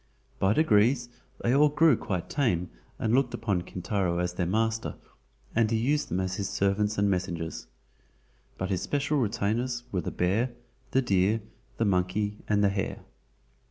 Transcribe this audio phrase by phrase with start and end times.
[0.39, 1.09] By degrees
[1.43, 4.95] they all grew quite tame and looked upon Kintaro as their master,
[5.53, 7.67] and he used them as his servants and messengers.
[8.57, 10.53] But his special retainers were the bear,
[10.89, 11.41] the deer,
[11.77, 13.01] the monkey and the hare.